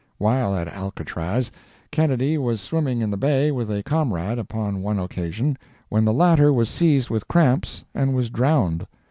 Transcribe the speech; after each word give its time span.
While 0.17 0.55
at 0.55 0.67
Alcatraz, 0.67 1.51
Kennedy 1.91 2.35
was 2.35 2.59
swimming 2.59 3.01
in 3.01 3.11
the 3.11 3.17
Bay 3.17 3.51
with 3.51 3.69
a 3.69 3.83
comrade, 3.83 4.39
upon 4.39 4.81
one 4.81 4.97
occasion, 4.97 5.59
when 5.89 6.05
the 6.05 6.11
latter 6.11 6.51
was 6.51 6.69
seized 6.69 7.11
with 7.11 7.27
cramps 7.27 7.85
and 7.93 8.15
was 8.15 8.31
drowned. 8.31 8.87